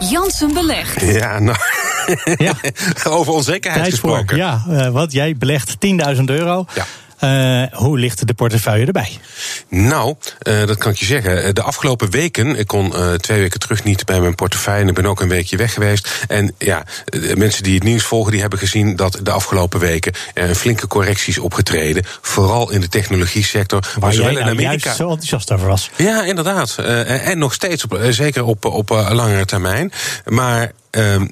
Jansen 0.00 0.52
belegt. 0.54 1.00
Ja, 1.00 1.38
nou. 1.38 1.56
Ja. 2.36 2.54
Over 3.04 3.32
onzekerheid 3.32 3.90
gesproken. 3.90 4.36
ja, 4.36 4.64
eh, 4.70 4.88
wat 4.88 5.12
jij 5.12 5.36
belegt 5.36 5.76
10.000 6.14 6.24
euro. 6.24 6.64
Ja. 6.74 6.84
Eh, 7.18 7.62
hoe 7.72 7.98
ligt 7.98 8.26
de 8.26 8.34
portefeuille 8.34 8.86
erbij? 8.86 9.18
Nou, 9.68 10.14
eh, 10.38 10.66
dat 10.66 10.78
kan 10.78 10.90
ik 10.92 10.98
je 10.98 11.04
zeggen. 11.04 11.42
Eh, 11.44 11.52
De 11.52 11.62
afgelopen 11.62 12.10
weken, 12.10 12.56
ik 12.58 12.66
kon 12.66 12.92
twee 13.20 13.40
weken 13.40 13.60
terug 13.60 13.84
niet 13.84 14.04
bij 14.04 14.20
mijn 14.20 14.34
portefeuille. 14.34 14.82
En 14.82 14.88
ik 14.88 14.94
ben 14.94 15.06
ook 15.06 15.20
een 15.20 15.28
weekje 15.28 15.56
weg 15.56 15.72
geweest. 15.72 16.08
En 16.28 16.54
ja, 16.58 16.84
de 17.04 17.36
mensen 17.36 17.62
die 17.62 17.74
het 17.74 17.82
nieuws 17.82 18.02
volgen, 18.02 18.32
die 18.32 18.40
hebben 18.40 18.58
gezien 18.58 18.96
dat 18.96 19.18
de 19.22 19.30
afgelopen 19.30 19.80
weken 19.80 20.12
er 20.34 20.54
flinke 20.54 20.86
correctie 20.86 21.28
is 21.32 21.38
opgetreden. 21.38 22.04
Vooral 22.20 22.70
in 22.70 22.80
de 22.80 22.88
technologie 22.88 23.44
sector. 23.44 23.80
Waar 23.80 23.92
Maar 24.00 24.08
jij 24.08 24.16
zowel 24.18 24.30
in 24.38 24.38
nou 24.44 24.50
Amerika. 24.50 24.82
juist 24.84 24.96
zo 24.98 25.08
enthousiast 25.08 25.52
over 25.52 25.66
was. 25.66 25.90
Ja, 25.96 26.24
inderdaad. 26.24 26.76
En 26.78 27.38
nog 27.38 27.52
steeds, 27.54 27.84
op, 27.84 28.00
zeker 28.10 28.44
op, 28.44 28.64
op 28.64 28.88
langere 28.90 29.44
termijn. 29.44 29.92
Maar. 30.24 30.72
ehm, 30.90 31.26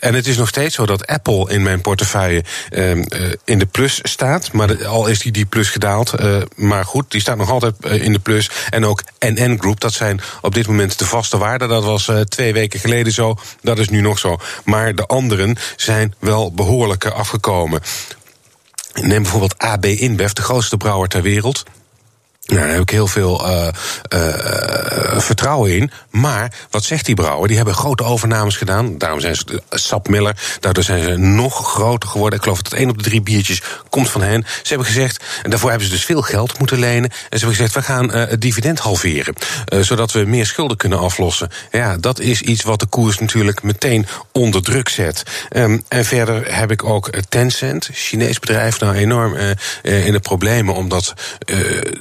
en 0.00 0.14
het 0.14 0.26
is 0.26 0.36
nog 0.36 0.48
steeds 0.48 0.74
zo 0.74 0.86
dat 0.86 1.06
Apple 1.06 1.50
in 1.50 1.62
mijn 1.62 1.80
portefeuille 1.80 2.44
ehm, 2.70 3.00
eh, 3.00 3.32
in 3.44 3.58
de 3.58 3.66
plus 3.66 4.00
staat. 4.02 4.52
Maar 4.52 4.86
al 4.86 5.06
is 5.06 5.18
die, 5.18 5.32
die 5.32 5.46
plus 5.46 5.70
gedaald. 5.70 6.12
eh, 6.12 6.42
maar 6.54 6.84
goed, 6.84 7.10
die 7.10 7.20
staat 7.20 7.36
nog 7.36 7.50
altijd 7.50 7.74
eh, 7.80 8.02
in 8.02 8.12
de 8.12 8.18
plus. 8.18 8.50
En 8.70 8.86
ook 8.86 9.02
NN 9.18 9.56
Group, 9.60 9.80
dat 9.80 9.92
zijn 9.92 10.20
op 10.40 10.54
dit 10.54 10.66
moment 10.66 10.98
de 10.98 11.04
vaste 11.04 11.38
waarden. 11.38 11.68
Dat 11.68 11.84
was 11.84 12.10
twee 12.28 12.52
weken 12.52 12.80
geleden 12.80 13.12
zo. 13.12 13.36
Dat 13.60 13.78
is 13.78 13.88
nu 13.88 14.00
nog 14.00 14.18
zo. 14.18 14.38
Maar 14.64 14.94
de 14.94 15.06
anderen 15.06 15.56
zijn 15.76 16.14
wel 16.18 16.52
behoorlijk 16.52 17.04
eh, 17.04 17.12
afgekomen. 17.12 17.80
Neem 18.94 19.22
bijvoorbeeld 19.22 19.58
AB 19.58 19.84
InBev, 19.84 20.32
de 20.32 20.42
grootste 20.42 20.76
brouwer 20.76 21.08
ter 21.08 21.22
wereld. 21.22 21.62
Nou, 22.46 22.60
daar 22.60 22.70
heb 22.72 22.80
ik 22.82 22.90
heel 22.90 23.06
veel 23.06 23.48
uh, 23.48 23.68
uh, 24.14 25.18
vertrouwen 25.18 25.76
in. 25.76 25.90
Maar 26.10 26.52
wat 26.70 26.84
zegt 26.84 27.04
die 27.04 27.14
brouwer? 27.14 27.48
Die 27.48 27.56
hebben 27.56 27.74
grote 27.74 28.04
overnames 28.04 28.56
gedaan. 28.56 28.98
Daarom 28.98 29.20
zijn 29.20 29.36
ze 29.36 29.62
Sap 29.70 30.08
Miller. 30.08 30.36
Daardoor 30.60 30.82
zijn 30.84 31.02
ze 31.02 31.16
nog 31.16 31.72
groter 31.72 32.08
geworden. 32.08 32.38
Ik 32.38 32.44
geloof 32.44 32.62
dat 32.62 32.72
één 32.72 32.90
op 32.90 32.98
de 32.98 33.04
drie 33.04 33.20
biertjes 33.20 33.62
komt 33.90 34.10
van 34.10 34.22
hen. 34.22 34.44
Ze 34.46 34.68
hebben 34.68 34.86
gezegd, 34.86 35.24
en 35.42 35.50
daarvoor 35.50 35.70
hebben 35.70 35.88
ze 35.88 35.94
dus 35.94 36.04
veel 36.04 36.22
geld 36.22 36.58
moeten 36.58 36.78
lenen. 36.78 37.10
En 37.10 37.38
ze 37.38 37.46
hebben 37.46 37.56
gezegd, 37.56 37.74
we 37.74 37.82
gaan 37.82 38.10
het 38.10 38.40
dividend 38.40 38.78
halveren. 38.78 39.34
Zodat 39.80 40.12
we 40.12 40.24
meer 40.24 40.46
schulden 40.46 40.76
kunnen 40.76 40.98
aflossen. 40.98 41.50
Ja, 41.70 41.96
dat 41.96 42.20
is 42.20 42.40
iets 42.40 42.62
wat 42.62 42.80
de 42.80 42.86
koers 42.86 43.18
natuurlijk 43.18 43.62
meteen 43.62 44.06
onder 44.32 44.62
druk 44.62 44.88
zet. 44.88 45.22
Um, 45.56 45.84
en 45.88 46.04
verder 46.04 46.54
heb 46.56 46.70
ik 46.70 46.84
ook 46.84 47.10
Tencent, 47.28 47.88
Chinees 47.92 48.38
bedrijf, 48.38 48.80
nou 48.80 48.94
enorm 48.94 49.34
in 49.82 50.12
de 50.12 50.20
problemen. 50.20 50.74
Omdat 50.74 51.14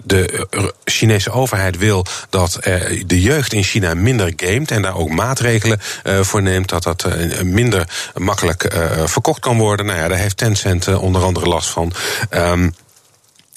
de 0.03 0.34
Chinese 0.83 1.31
overheid 1.31 1.77
wil 1.77 2.05
dat 2.29 2.59
de 3.05 3.21
jeugd 3.21 3.53
in 3.53 3.63
China 3.63 3.93
minder 3.93 4.33
gamet 4.35 4.71
en 4.71 4.81
daar 4.81 4.97
ook 4.97 5.09
maatregelen 5.09 5.79
voor 6.03 6.41
neemt 6.41 6.69
dat 6.69 6.83
dat 6.83 7.07
minder 7.43 8.11
makkelijk 8.15 8.75
verkocht 9.05 9.39
kan 9.39 9.57
worden. 9.57 9.85
Nou 9.85 9.99
ja, 9.99 10.07
daar 10.07 10.17
heeft 10.17 10.37
Tencent 10.37 10.87
onder 10.97 11.23
andere 11.23 11.47
last 11.47 11.69
van. 11.69 11.93
Um, 12.31 12.73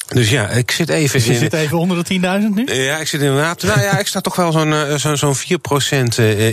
dus 0.09 0.31
ja, 0.31 0.49
ik 0.49 0.71
zit 0.71 0.89
even. 0.89 1.13
Dus 1.13 1.27
je 1.27 1.33
in, 1.33 1.39
zit 1.39 1.53
even 1.53 1.79
onder 1.79 2.05
de 2.05 2.21
10.000 2.21 2.55
nu? 2.55 2.75
Ja, 2.75 2.99
ik 2.99 3.09
zit 3.09 3.21
inderdaad. 3.21 3.63
nou 3.63 3.81
ja, 3.81 3.99
ik 3.99 4.07
sta 4.07 4.21
toch 4.21 4.37
wel 4.37 4.53
zo'n 4.53 4.75
zo'n 4.97 5.17
zo'n 5.17 5.37
4% 5.37 5.41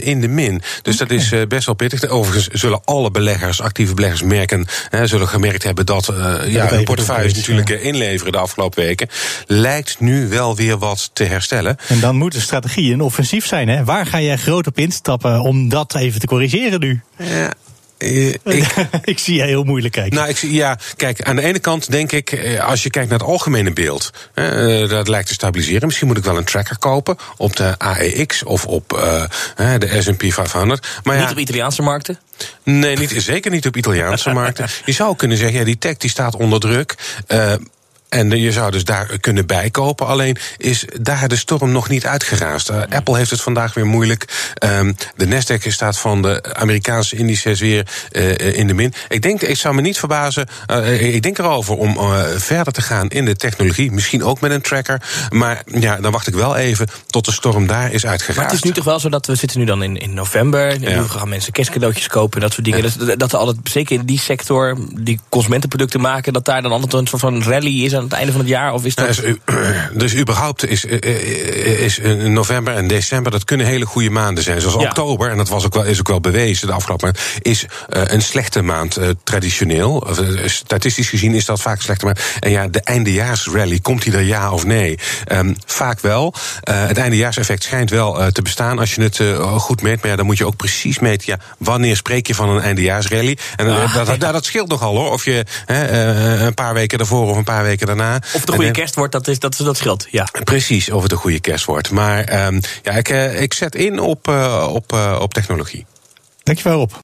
in 0.01 0.21
de 0.21 0.27
min. 0.27 0.61
Dus 0.81 1.01
okay. 1.01 1.17
dat 1.17 1.17
is 1.17 1.47
best 1.47 1.65
wel 1.65 1.75
pittig. 1.75 2.07
Overigens 2.07 2.47
zullen 2.47 2.81
alle 2.85 3.11
beleggers, 3.11 3.61
actieve 3.61 3.93
beleggers, 3.93 4.21
merken, 4.21 4.67
hè, 4.89 5.07
zullen 5.07 5.27
gemerkt 5.27 5.63
hebben 5.63 5.85
dat 5.85 6.09
uh, 6.09 6.35
ja, 6.47 6.67
hun 6.67 6.83
portefeuilles 6.83 7.33
natuurlijk 7.33 7.69
ja. 7.69 7.75
inleveren 7.75 8.31
de 8.31 8.37
afgelopen 8.37 8.83
weken. 8.83 9.07
Lijkt 9.47 9.99
nu 9.99 10.27
wel 10.27 10.55
weer 10.55 10.77
wat 10.77 11.09
te 11.13 11.23
herstellen. 11.23 11.77
En 11.87 11.99
dan 11.99 12.15
moet 12.15 12.31
de 12.31 12.39
strategie 12.39 12.93
een 12.93 13.01
offensief 13.01 13.45
zijn. 13.45 13.67
Hè? 13.67 13.83
Waar 13.83 14.05
ga 14.05 14.21
jij 14.21 14.37
groot 14.37 14.67
op 14.67 14.77
instappen 14.77 15.41
om 15.41 15.69
dat 15.69 15.95
even 15.95 16.19
te 16.19 16.27
corrigeren 16.27 16.79
nu? 16.79 17.01
Ja, 17.17 17.53
uh, 17.97 18.27
ik, 18.27 18.75
ik, 19.03 19.19
zie 19.19 19.35
je 19.35 19.43
heel 19.43 19.63
moeilijk 19.63 19.93
kijken. 19.93 20.15
Nou, 20.15 20.29
ik 20.29 20.37
zie, 20.37 20.53
ja, 20.53 20.77
kijk, 20.95 21.21
aan 21.21 21.35
de 21.35 21.41
ene 21.41 21.59
kant 21.59 21.91
denk 21.91 22.11
ik, 22.11 22.57
als 22.59 22.83
je 22.83 22.89
kijkt 22.89 23.09
naar 23.09 23.19
het 23.19 23.27
algemene 23.27 23.73
beeld, 23.73 24.11
uh, 24.35 24.89
dat 24.89 25.07
lijkt 25.07 25.27
te 25.27 25.33
stabiliseren. 25.33 25.85
Misschien 25.85 26.07
moet 26.07 26.17
ik 26.17 26.23
wel 26.23 26.37
een 26.37 26.43
tracker 26.43 26.77
kopen 26.77 27.17
op 27.37 27.55
de 27.55 27.79
AEX 27.79 28.43
of 28.43 28.65
op 28.65 28.93
uh, 28.93 29.23
de 29.79 30.01
SP 30.05 30.23
500. 30.27 30.87
Maar 31.03 31.15
niet 31.15 31.25
ja, 31.25 31.31
op 31.31 31.37
Italiaanse 31.37 31.81
markten? 31.81 32.19
Nee, 32.63 32.97
niet, 32.97 33.13
zeker 33.17 33.51
niet 33.51 33.67
op 33.67 33.77
Italiaanse 33.77 34.33
markten. 34.41 34.67
Je 34.85 34.91
zou 34.91 35.15
kunnen 35.15 35.37
zeggen, 35.37 35.59
ja, 35.59 35.65
die 35.65 35.77
tech 35.77 35.97
die 35.97 36.09
staat 36.09 36.35
onder 36.35 36.59
druk. 36.59 36.95
En 38.15 38.29
je 38.29 38.51
zou 38.51 38.71
dus 38.71 38.83
daar 38.83 39.19
kunnen 39.19 39.45
bijkopen. 39.45 40.07
Alleen 40.07 40.37
is 40.57 40.85
daar 41.01 41.27
de 41.27 41.35
storm 41.35 41.71
nog 41.71 41.89
niet 41.89 42.05
uitgeraasd. 42.05 42.69
Uh, 42.69 42.81
Apple 42.89 43.17
heeft 43.17 43.29
het 43.29 43.41
vandaag 43.41 43.73
weer 43.73 43.85
moeilijk. 43.85 44.51
Um, 44.63 44.95
de 45.15 45.27
Nasdaq 45.27 45.67
staat 45.67 45.97
van 45.97 46.21
de 46.21 46.53
Amerikaanse 46.53 47.15
indices 47.15 47.59
weer 47.59 47.87
uh, 48.11 48.57
in 48.57 48.67
de 48.67 48.73
min. 48.73 48.93
Ik 49.09 49.21
denk, 49.21 49.41
ik 49.41 49.57
zou 49.57 49.75
me 49.75 49.81
niet 49.81 49.99
verbazen. 49.99 50.47
Uh, 50.71 51.13
ik 51.15 51.21
denk 51.21 51.37
erover 51.37 51.75
om 51.75 51.97
verder 52.37 52.73
te 52.73 52.81
gaan 52.81 53.09
in 53.09 53.25
de 53.25 53.35
technologie. 53.35 53.91
Misschien 53.91 54.23
ook 54.23 54.39
met 54.41 54.51
een 54.51 54.61
tracker. 54.61 55.01
Maar 55.29 55.63
ja, 55.65 55.95
dan 55.95 56.11
wacht 56.11 56.27
ik 56.27 56.33
wel 56.33 56.55
even 56.55 56.87
tot 57.07 57.25
de 57.25 57.31
storm 57.31 57.67
daar 57.67 57.91
is 57.91 58.05
uitgeraasd. 58.05 58.37
Maar 58.37 58.45
het 58.45 58.55
is 58.55 58.63
nu 58.63 58.71
toch 58.71 58.83
wel 58.83 58.99
zo 58.99 59.09
dat 59.09 59.25
we 59.25 59.35
zitten 59.35 59.59
nu 59.59 59.65
dan 59.65 59.83
in, 59.83 59.97
in 59.97 60.13
november. 60.13 60.81
Ja. 60.81 60.99
Nu 60.99 61.07
gaan 61.07 61.29
mensen 61.29 61.51
kerstcadeautjes 61.51 62.07
kopen 62.07 62.35
en 62.35 62.41
dat 62.41 62.53
soort 62.53 62.65
dingen. 62.65 62.83
Ja. 62.83 63.05
Dat, 63.05 63.19
dat 63.19 63.31
er 63.31 63.37
altijd, 63.37 63.57
zeker 63.63 63.99
in 63.99 64.05
die 64.05 64.19
sector, 64.19 64.77
die 64.93 65.19
consumentenproducten 65.29 66.01
maken, 66.01 66.33
dat 66.33 66.45
daar 66.45 66.61
dan 66.61 66.71
altijd 66.71 66.93
een 66.93 67.07
soort 67.07 67.21
van 67.21 67.43
rally 67.43 67.83
is 67.83 67.95
aan 67.95 68.04
het 68.05 68.13
einde 68.13 68.31
van 68.31 68.41
het 68.41 68.49
jaar? 68.49 68.73
Of 68.73 68.85
is 68.85 68.95
dat... 68.95 69.21
Nou, 69.21 69.39
dus 69.93 70.15
überhaupt 70.15 70.65
is, 70.65 70.85
is 70.85 71.99
november 72.27 72.75
en 72.75 72.87
december, 72.87 73.31
dat 73.31 73.43
kunnen 73.43 73.65
hele 73.65 73.85
goede 73.85 74.09
maanden 74.09 74.43
zijn. 74.43 74.61
Zoals 74.61 74.81
ja. 74.81 74.87
oktober, 74.87 75.29
en 75.29 75.37
dat 75.37 75.49
was 75.49 75.65
ook 75.65 75.73
wel, 75.73 75.83
is 75.83 75.99
ook 75.99 76.07
wel 76.07 76.19
bewezen 76.19 76.67
de 76.67 76.73
afgelopen 76.73 77.05
maand, 77.05 77.19
is 77.41 77.63
uh, 77.63 78.01
een 78.05 78.21
slechte 78.21 78.61
maand 78.61 78.97
uh, 78.97 79.09
traditioneel. 79.23 80.07
Uh, 80.21 80.47
statistisch 80.47 81.09
gezien 81.09 81.33
is 81.33 81.45
dat 81.45 81.61
vaak 81.61 81.81
slechte 81.81 82.05
maand. 82.05 82.19
En 82.39 82.51
ja, 82.51 82.67
de 82.67 82.81
eindejaarsrally, 82.81 83.79
komt 83.79 84.03
die 84.03 84.13
er 84.13 84.21
ja 84.21 84.51
of 84.51 84.65
nee? 84.65 84.99
Um, 85.31 85.55
vaak 85.65 85.99
wel. 85.99 86.33
het 86.63 86.97
eindejaarseffect 86.97 87.63
schijnt 87.63 87.89
wel 87.89 88.31
te 88.31 88.41
bestaan 88.41 88.79
als 88.79 88.95
je 88.95 89.01
het 89.01 89.21
goed 89.61 89.81
meet. 89.81 90.01
Maar 90.01 90.09
ja, 90.09 90.15
dan 90.15 90.25
moet 90.25 90.37
je 90.37 90.45
ook 90.45 90.55
precies 90.55 90.99
meten, 90.99 91.31
ja, 91.31 91.39
wanneer 91.57 91.95
spreek 91.95 92.27
je 92.27 92.35
van 92.35 92.49
een 92.49 92.61
eindejaarsrally? 92.61 93.37
En 93.55 93.69
ah, 93.69 93.93
dat, 93.95 94.05
dat, 94.05 94.19
dat, 94.19 94.45
scheelt 94.45 94.69
nogal 94.69 94.95
hoor, 94.95 95.11
of 95.11 95.25
je 95.25 95.45
een 95.65 96.53
paar 96.53 96.73
weken 96.73 96.97
daarvoor 96.97 97.29
of 97.29 97.37
een 97.37 97.43
paar 97.43 97.63
weken 97.63 97.87
daarna. 97.87 97.94
Of 98.01 98.31
het 98.31 98.47
een 98.47 98.55
goede 98.55 98.71
kerst 98.71 98.95
wordt, 98.95 99.11
dat, 99.11 99.27
is, 99.27 99.39
dat, 99.39 99.57
dat 99.57 99.77
scheelt. 99.77 100.07
Ja. 100.11 100.27
Precies, 100.43 100.91
of 100.91 101.03
het 101.03 101.11
een 101.11 101.17
goede 101.17 101.39
kerst 101.39 101.65
wordt. 101.65 101.91
Maar 101.91 102.45
um, 102.45 102.61
ja, 102.83 102.91
ik, 102.91 103.09
ik 103.39 103.53
zet 103.53 103.75
in 103.75 103.99
op, 103.99 104.27
uh, 104.27 104.69
op, 104.73 104.93
uh, 104.93 105.17
op 105.21 105.33
technologie. 105.33 105.85
Dankjewel, 106.43 106.77
Rob. 106.77 106.91